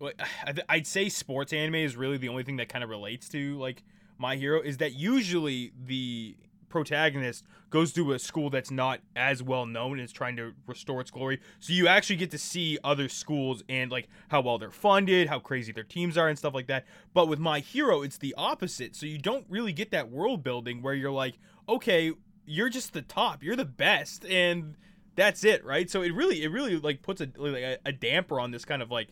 [0.00, 0.20] like
[0.68, 3.84] I'd say sports anime is really the only thing that kind of relates to like
[4.18, 6.36] my hero is that usually the
[6.68, 11.00] protagonist goes to a school that's not as well known and is trying to restore
[11.00, 11.40] its glory.
[11.60, 15.38] So you actually get to see other schools and like how well they're funded, how
[15.38, 16.86] crazy their teams are and stuff like that.
[17.14, 18.96] But with my hero, it's the opposite.
[18.96, 22.12] So you don't really get that world building where you're like, okay,
[22.46, 24.76] you're just the top, you're the best, and
[25.16, 25.90] that's it, right?
[25.90, 28.80] So it really, it really like puts a like a, a damper on this kind
[28.80, 29.08] of like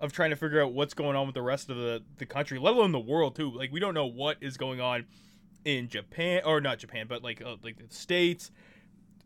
[0.00, 2.58] of trying to figure out what's going on with the rest of the the country,
[2.58, 3.50] let alone the world too.
[3.50, 5.06] Like we don't know what is going on
[5.64, 8.50] in Japan or not Japan, but like uh, like the states,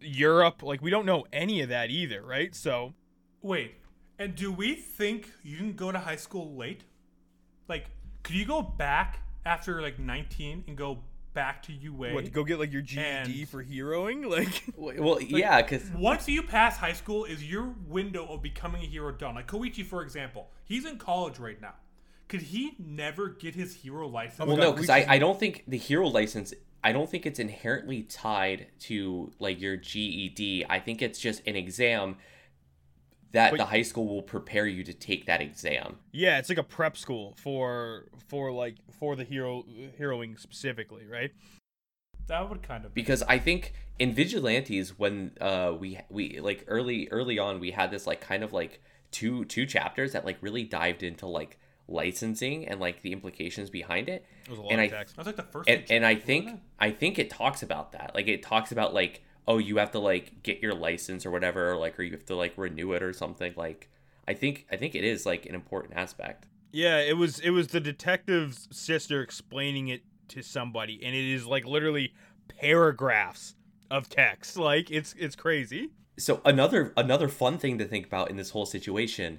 [0.01, 0.63] Europe.
[0.63, 2.55] Like we don't know any of that either, right?
[2.55, 2.95] So
[3.43, 3.75] Wait,
[4.19, 6.83] and do we think you can go to high school late?
[7.69, 7.87] Like,
[8.23, 10.99] could you go back after like 19 and go
[11.35, 12.15] back to UA?
[12.15, 14.25] what to go get like your GED And- for heroing?
[14.77, 18.87] Like well, yeah, because Once you pass high school, is your window of becoming a
[18.87, 19.35] hero done?
[19.35, 21.75] Like Koichi, for example, he's in college right now.
[22.29, 24.47] Could he never get his hero license?
[24.49, 26.53] well, no, because I, I don't think the hero license.
[26.83, 30.67] I don't think it's inherently tied to like your GED.
[30.69, 32.17] I think it's just an exam
[33.33, 35.97] that But- the high school will prepare you to take that exam.
[36.13, 39.65] yeah, it's like a prep school for for like for the hero
[39.99, 41.31] heroing specifically, right?
[42.29, 43.01] that would kind of be.
[43.03, 47.93] because I think in Vigilantes when uh we we like early early on we had
[47.93, 51.57] this like kind of like two two chapters that like really dived into like
[51.89, 54.25] licensing and like the implications behind it.
[54.45, 55.17] It was a lot And of I- text.
[55.17, 55.69] That was like the first.
[55.69, 58.13] And and I think I think it talks about that.
[58.15, 61.71] Like it talks about like oh you have to like get your license or whatever
[61.71, 63.89] or like or you have to like renew it or something like
[64.29, 66.47] I think I think it is like an important aspect.
[66.73, 71.47] Yeah, it was it was the detective's sister explaining it to somebody, and it is
[71.47, 72.13] like literally
[72.61, 73.55] paragraphs
[73.91, 74.57] of text.
[74.57, 75.91] Like it's it's crazy.
[76.19, 79.39] So another another fun thing to think about in this whole situation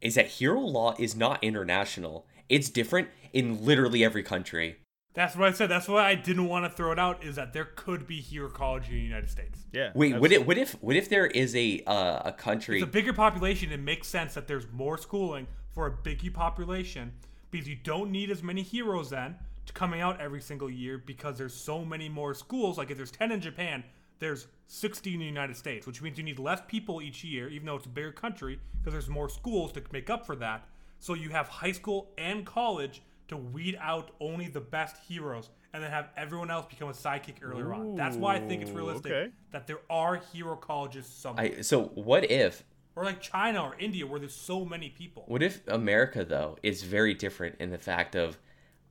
[0.00, 2.26] is that hero law is not international.
[2.48, 4.76] It's different in literally every country.
[5.14, 5.68] That's what I said.
[5.68, 7.24] That's why I didn't want to throw it out.
[7.24, 9.58] Is that there could be hero college in the United States.
[9.72, 9.90] Yeah.
[9.94, 10.46] Wait, would it?
[10.46, 10.72] What if?
[10.80, 12.76] What if there is a uh, a country?
[12.76, 13.72] It's a bigger population.
[13.72, 17.12] It makes sense that there's more schooling for a biggie population
[17.50, 21.38] because you don't need as many heroes then to coming out every single year because
[21.38, 22.78] there's so many more schools.
[22.78, 23.84] Like if there's 10 in Japan,
[24.18, 27.66] there's 60 in the United States, which means you need less people each year, even
[27.66, 30.66] though it's a bigger country, because there's more schools to make up for that.
[30.98, 35.82] So you have high school and college to weed out only the best heroes and
[35.82, 37.94] then have everyone else become a sidekick earlier on.
[37.94, 39.32] That's why I think it's realistic okay.
[39.52, 41.52] that there are hero colleges somewhere.
[41.58, 42.64] I so what if
[42.96, 45.24] or like China or India where there's so many people.
[45.28, 48.38] What if America though is very different in the fact of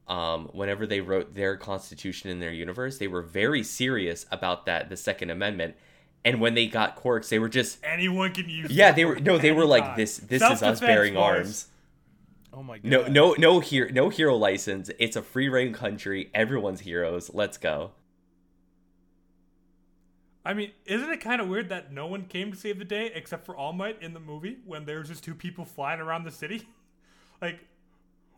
[0.07, 4.89] um, whenever they wrote their constitution in their universe, they were very serious about that
[4.89, 5.75] the Second Amendment,
[6.23, 9.37] and when they got quirks, they were just Anyone can use yeah they were no
[9.37, 11.23] they were like this this is us bearing boys.
[11.23, 11.67] arms.
[12.53, 12.89] Oh my god.
[12.89, 14.89] No no no hero no hero license.
[14.99, 16.29] It's a free reign country.
[16.33, 17.29] Everyone's heroes.
[17.33, 17.91] Let's go.
[20.47, 23.11] I mean, isn't it kind of weird that no one came to save the day
[23.13, 26.31] except for All Might in the movie when there's just two people flying around the
[26.31, 26.65] city?
[27.41, 27.59] like,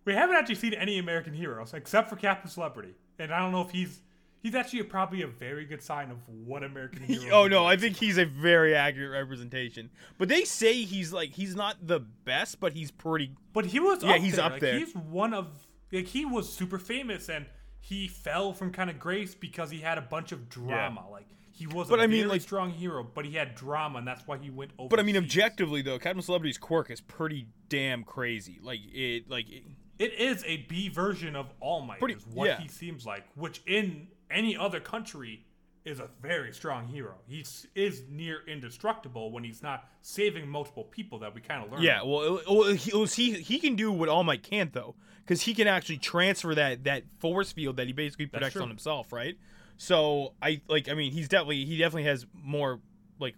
[0.06, 3.62] we haven't actually seen any American heroes except for Captain Celebrity, and I don't know
[3.62, 4.02] if he's
[4.42, 7.30] he's actually probably a very good sign of what American heroes.
[7.32, 7.66] Oh no.
[7.66, 9.90] I think he's a very accurate representation.
[10.18, 13.32] But they say he's like he's not the best, but he's pretty.
[13.54, 14.46] But he was Yeah, he's there.
[14.46, 14.80] up like, there.
[14.80, 15.48] He's one of
[15.92, 17.46] like he was super famous and
[17.82, 21.04] he fell from kind of grace because he had a bunch of drama.
[21.12, 24.08] Like he was But a I mean, like- strong hero, but he had drama and
[24.08, 24.88] that's why he went over.
[24.90, 28.60] But I mean, objectively though, Captain Celebrity's quirk is pretty damn crazy.
[28.64, 29.64] Like it, like it,
[30.00, 32.60] It is a B version of All Might, Pretty- is what yeah.
[32.60, 35.46] he seems like, which in any other country
[35.86, 37.16] is a very strong hero.
[37.28, 37.44] He
[37.76, 41.82] is near indestructible when he's not saving multiple people that we kind of learn.
[41.82, 42.02] yeah.
[42.04, 42.74] Well, well,
[43.06, 46.84] he he can do what All Might can't though, because he can actually transfer that
[46.86, 48.64] that force field that he basically projects true.
[48.64, 49.38] on himself, right?
[49.78, 52.80] So I like, I mean, he's definitely he definitely has more
[53.20, 53.36] like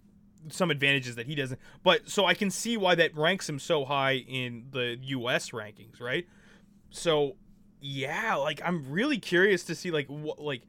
[0.50, 1.60] some advantages that he doesn't.
[1.84, 5.52] But so I can see why that ranks him so high in the U.S.
[5.52, 6.28] rankings, right?
[6.92, 7.36] So
[7.82, 10.62] yeah, like I'm really curious to see like what like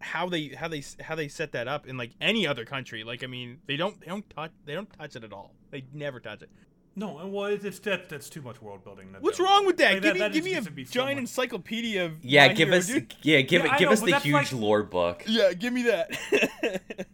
[0.00, 3.02] how they how they how they set that up in like any other country.
[3.04, 5.54] Like I mean, they don't they don't touch they don't touch it at all.
[5.70, 6.50] They never touch it.
[6.98, 9.12] No, and well, it's, it's that, that's too much world building.
[9.12, 9.44] to What's do.
[9.44, 9.94] wong with that?
[9.94, 12.68] Like, give that- me that give me a be giant much- encyclopedia of Yeah, give
[12.68, 13.14] Hero, us dude.
[13.22, 15.22] yeah give Yeah, I give know, us the huge like- lore book.
[15.26, 16.10] Yeah, give me that.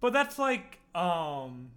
[0.00, 1.70] But that's like, um,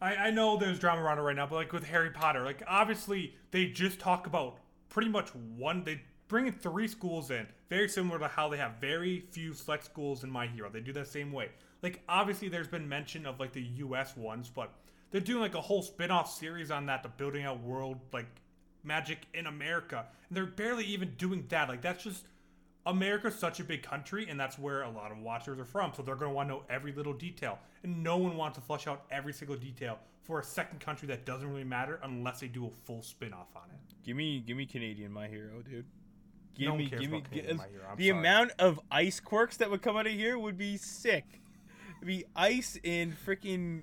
[0.00, 2.62] I, I know there's drama around it right now, but like with Harry Potter, like
[2.66, 4.56] obviously they just talk about
[4.90, 5.82] pretty much one.
[5.82, 9.84] They bring in three schools in, very similar to how they have very few select
[9.84, 10.68] schools in My Hero.
[10.70, 11.48] They do that same way.
[11.82, 14.16] Like obviously there's been mention of like the U.S.
[14.16, 14.74] ones, but
[15.10, 18.28] they're doing like a whole spin-off series on that to building out world like
[18.84, 21.68] magic in America, and they're barely even doing that.
[21.68, 22.26] Like that's just
[22.86, 25.92] America's such a big country, and that's where a lot of watchers are from.
[25.94, 28.64] So they're going to want to know every little detail, and no one wants to
[28.64, 32.48] flush out every single detail for a second country that doesn't really matter unless they
[32.48, 33.76] do a full spin-off on it.
[34.04, 35.84] give me give me Canadian My Hero, dude.
[36.54, 38.18] Give No me give me about Canadian My Hero, the sorry.
[38.18, 41.24] amount of ice quirks that would come out of here would be sick.
[41.98, 43.82] It'd be ice and freaking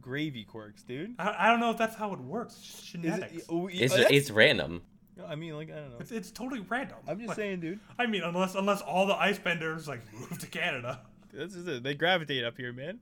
[0.00, 1.14] gravy quirks, dude.
[1.18, 2.54] I, I don't know if that's how it works.
[2.58, 4.82] It's just Is it- oh, It's oh, that's- it's random.
[5.26, 5.96] I mean, like I don't know.
[6.00, 6.96] It's, it's totally random.
[7.06, 7.80] I'm just Like, saying, dude.
[7.98, 11.00] I mean, unless unless all the ice benders like move to Canada.
[11.32, 11.82] This is it.
[11.82, 12.98] They gravitate up here, man.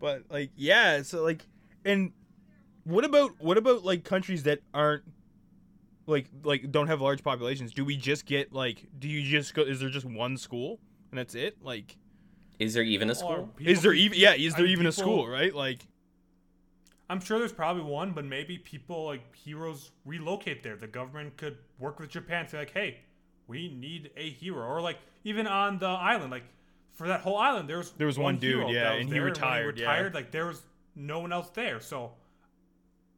[0.00, 1.02] But like, yeah.
[1.02, 1.46] So like,
[1.84, 2.12] and
[2.84, 5.04] what about what about like countries that aren't
[6.06, 7.72] like like don't have large populations?
[7.72, 8.86] Do we just get like?
[8.98, 9.62] Do you just go?
[9.62, 11.62] Is there just one school and that's it?
[11.62, 11.96] Like,
[12.58, 13.50] Is there even a school?
[13.56, 14.18] people is there even?
[14.18, 15.28] Yeah, is I there mean, even a school?
[15.28, 15.54] Right?
[15.54, 15.86] Like,
[17.10, 20.76] I'm sure there's probably one, but maybe people like heroes relocate there.
[20.76, 23.00] The government could work with Japan, say like, "Hey,
[23.48, 26.44] we need a hero," or like even on the island, like
[26.92, 29.22] for that whole island, there was There was one dude, hero yeah, and he there,
[29.22, 30.10] when retired, yeah.
[30.14, 30.62] like there was
[30.94, 32.12] no one else there, so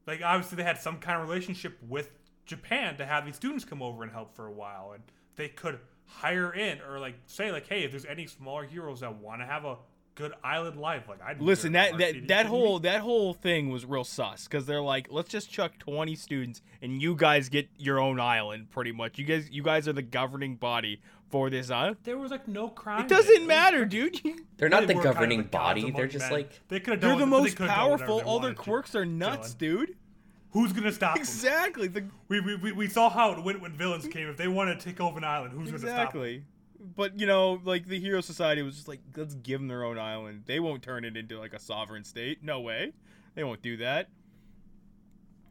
[0.07, 2.11] like obviously they had some kind of relationship with
[2.47, 5.03] Japan to have these students come over and help for a while, and
[5.37, 9.17] they could hire in or like say like, "Hey, if there's any smaller heroes that
[9.17, 9.77] want to have a
[10.15, 14.05] good island life, like I listen, that that that whole that whole thing was real
[14.05, 18.21] sus because they're like, let's just chuck 20 students and you guys get your own
[18.21, 19.19] island, pretty much.
[19.19, 21.97] You guys you guys are the governing body for this island.
[22.05, 23.03] there was like no crime.
[23.07, 24.21] It doesn't It matter, dude.
[24.59, 25.91] They're not They the were kind of governing the body.
[25.91, 26.33] They're just men.
[26.33, 28.19] like they could have They're the most could've done whatever powerful.
[28.19, 28.63] they All their wanted to.
[28.63, 29.59] quirks are nuts, Dylan.
[29.59, 29.97] dude.
[30.51, 31.23] Who's gonna stop them?
[31.23, 31.89] Exactly.
[31.89, 34.29] The, We, we, we, we saw how it went when villains came.
[34.29, 36.45] If they want to take over an island, who's gonna stop exactly.
[36.97, 39.99] But you know, like the Hero Society was just like, let's give them their own
[39.99, 40.43] island.
[40.47, 42.43] They won't turn it into like a sovereign state.
[42.43, 42.93] No way.
[43.35, 44.09] They won't do that.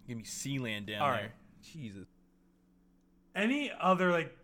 [0.08, 1.22] Give me Sealand down All there.
[1.22, 1.32] right.
[1.64, 2.08] Jesus.
[3.36, 4.36] Any other like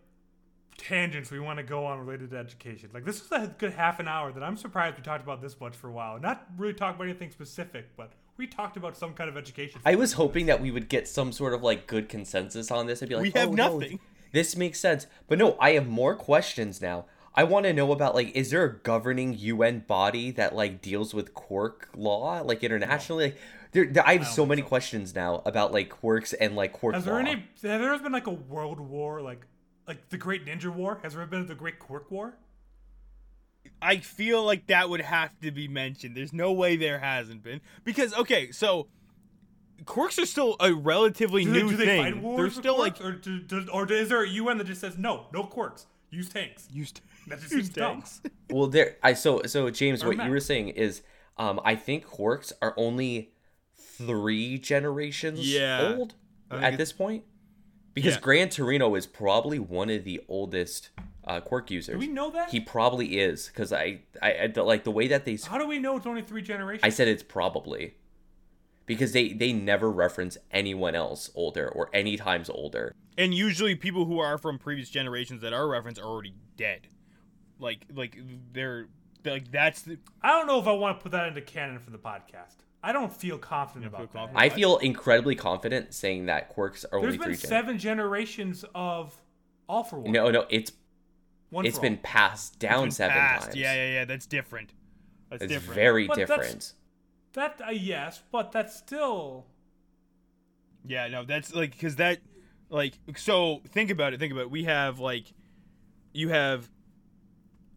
[0.78, 2.88] tangents we want to go on related to education?
[2.94, 5.60] Like this is a good half an hour that I'm surprised we talked about this
[5.60, 6.18] much for a while.
[6.18, 9.80] Not really talk about anything specific, but we talked about some kind of education.
[9.84, 13.02] I was hoping that we would get some sort of like good consensus on this.
[13.02, 14.00] I'd be like, we have "Oh, no, nothing.
[14.32, 15.06] This makes sense.
[15.26, 17.06] But no, I have more questions now.
[17.34, 21.14] I want to know about like is there a governing UN body that like deals
[21.14, 23.26] with quirk law like internationally?
[23.26, 23.38] Like,
[23.72, 24.68] there, there- I have don't so many so.
[24.68, 27.12] questions now about like quirks and like quirk Has law.
[27.12, 27.44] there any?
[27.54, 29.46] Has there been like a world war, like
[29.86, 30.98] like the Great Ninja War?
[31.02, 32.34] Has there been the Great Quirk War?
[33.80, 36.16] I feel like that would have to be mentioned.
[36.16, 38.88] There's no way there hasn't been because okay, so
[39.84, 42.02] quirks are still a relatively Do they, new do they thing.
[42.14, 44.66] fight wars They're still quirks, like or, do, do, or is there a UN that
[44.66, 46.66] just says no, no quirks, use tanks?
[46.70, 47.00] used.
[47.28, 47.92] That just use seems dumb.
[47.98, 48.22] tanks.
[48.50, 48.96] Well, there.
[49.02, 50.26] I so so James, Or what Matt.
[50.26, 51.02] you were saying is,
[51.36, 53.32] um, I think quirks are only
[53.76, 55.94] three generations Yeah.
[55.96, 56.14] old
[56.50, 57.24] at this point,
[57.94, 58.20] because Yeah.
[58.20, 60.88] Gran Torino is probably one of the oldest
[61.26, 61.92] uh, quirk users.
[61.92, 62.48] Do we know that?
[62.50, 65.34] He probably is because I, I, I the- like the way that they.
[65.34, 66.84] s- How do we know it's only three generations?
[66.84, 67.96] I said it's probably
[68.88, 72.92] because they they never reference anyone else older or any times older.
[73.16, 76.88] And usually people who are from previous generations that are referenced are already dead.
[77.60, 78.18] Like like
[78.52, 78.88] they're
[79.24, 81.90] like that's the I don't know if I want to put that into canon for
[81.90, 82.56] the podcast.
[82.82, 84.36] I don't feel confident don't about feel that.
[84.40, 87.36] I feel incredibly confident saying that quirks are There's only been three.
[87.36, 89.20] gen- seven generations of
[89.68, 90.12] All for One.
[90.12, 90.70] No, no, it's
[91.50, 92.00] One it's for been all.
[92.04, 93.44] passed down been seven passed.
[93.46, 93.56] times.
[93.56, 94.04] Yeah, yeah, yeah.
[94.04, 94.74] That's different.
[95.28, 95.74] That's It's different.
[95.74, 96.72] very But that's- different.
[97.38, 97.60] That.
[97.66, 99.46] Uh, yes, but that's still.
[100.86, 102.20] Yeah, no, that's like because that,
[102.70, 104.20] like, so think about it.
[104.20, 104.50] Think about it.
[104.50, 105.32] We have like,
[106.12, 106.70] you have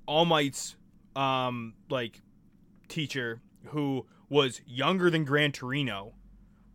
[0.06, 0.76] All Might's,
[1.16, 2.22] um, like,
[2.88, 6.14] teacher who was younger than Gran Torino,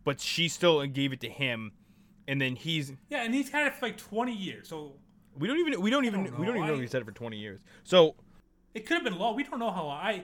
[0.03, 1.71] but she still gave it to him,
[2.27, 4.93] and then he's Yeah, and he's had it for like 20 years, so
[5.37, 7.01] we don't even we don't even don't we don't even know I- if he said
[7.01, 7.61] it for twenty years.
[7.83, 8.15] So
[8.73, 9.35] it could have been long.
[9.35, 9.97] We don't know how long.
[9.97, 10.23] I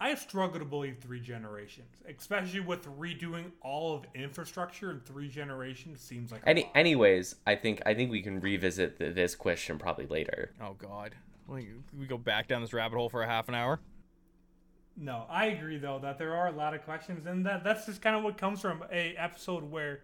[0.00, 6.00] I struggle to believe three generations, especially with redoing all of infrastructure in three generations.
[6.00, 6.72] Seems like a Any, lot.
[6.74, 10.52] anyways, I think I think we can revisit th this question probably later.
[10.60, 11.14] oh god,
[11.48, 13.80] like, we go back down this rabbit hole for a half an hour.
[14.96, 18.02] No, I agree though that there are a lot of questions, and that that's just
[18.02, 20.02] kind of what comes from a episode where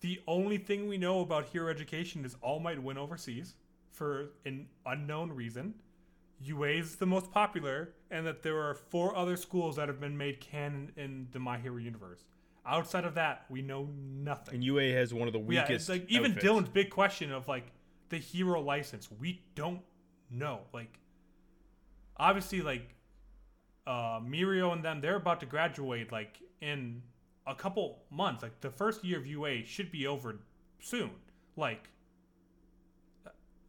[0.00, 3.54] the only thing we know about hero education is All Might win overseas
[3.90, 5.74] for an unknown reason.
[6.44, 10.40] UA's the most popular, and that there are four other schools that have been made
[10.40, 12.24] canon in the My Hero universe.
[12.66, 14.54] Outside of that, we know nothing.
[14.54, 15.70] And UA has one of the weakest.
[15.70, 16.46] yeah, it's like even outfits.
[16.46, 17.66] Dylan's big question of like
[18.08, 19.08] the hero license.
[19.10, 19.80] We don't
[20.30, 20.60] know.
[20.72, 20.98] Like
[22.16, 22.94] obviously like
[23.86, 27.02] uh Mirio and them they're about to graduate like in
[27.46, 28.42] a couple months.
[28.42, 30.36] Like the first year of UA should be over
[30.80, 31.10] soon.
[31.56, 31.88] Like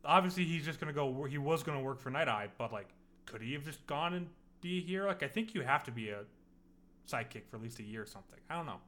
[0.05, 2.71] obviously he's just going to go he was going to work for Night Eye, but
[2.71, 2.89] like
[3.25, 4.27] could he have just gone and
[4.61, 5.07] be a hero?
[5.07, 6.19] Like I think you have to be a
[7.09, 8.39] sidekick for at least a year or something.
[8.49, 8.79] I don't know.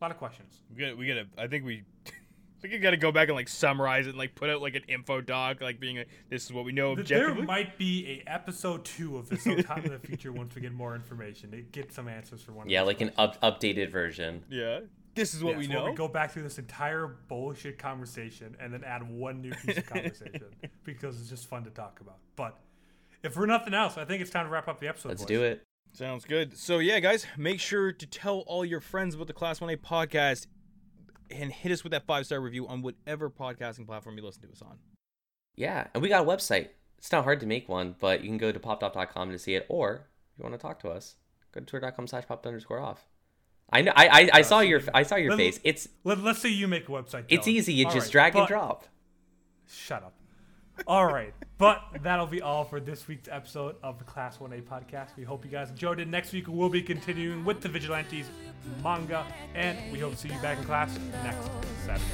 [0.00, 0.62] A lot of questions.
[0.74, 1.26] We gotta, we gotta.
[1.36, 1.82] I think we.
[2.06, 4.74] I think you gotta go back and like summarize it and like put out like
[4.74, 8.22] an info doc, like being like, this is what we know Th- There might be
[8.26, 11.50] a episode two of this sometime in the future once we get more information.
[11.52, 12.68] To get some answers for one.
[12.68, 14.44] Yeah, these like an up, updated version.
[14.50, 14.80] yeah.
[15.14, 15.84] This is what Yeah, we so know.
[15.86, 19.86] We go back through this entire bullshit conversation and then add one new piece of
[19.86, 20.44] conversation
[20.84, 22.18] because it's just fun to talk about.
[22.36, 22.58] But
[23.22, 25.08] if for nothing else, I think it's time to wrap up the episode.
[25.10, 25.28] Let's boys.
[25.28, 25.62] do it.
[25.92, 26.56] Sounds good.
[26.56, 30.46] So yeah, guys, make sure to tell all your friends about the Class 1A podcast
[31.30, 34.52] and hit us with that five star review on whatever podcasting platform you listen to
[34.52, 34.78] us on.
[35.56, 36.68] Yeah, and we got a website.
[36.98, 39.66] It's not hard to make one, but you can go to poptop.com to see it,
[39.68, 41.16] or if you want to talk to us,
[41.52, 43.06] go to twitter.com slash popped underscore off.
[43.72, 43.92] I know.
[43.94, 45.60] I I, I saw your I saw your let, face.
[45.64, 47.24] It's let, us say you make a website.
[47.28, 47.72] It's easy.
[47.72, 48.84] You all just right, drag but, and drop.
[49.68, 50.14] Shut up.
[50.86, 55.08] All right, but that'll be all for this week's episode of the Class 1A podcast.
[55.16, 56.08] We hope you guys enjoyed it.
[56.08, 58.26] Next week we'll be continuing with the Vigilantes
[58.82, 61.50] manga, and we hope to see you back in class next
[61.84, 62.06] Saturday.